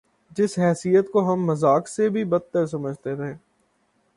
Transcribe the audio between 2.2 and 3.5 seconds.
بد تر سمجھتے تھے۔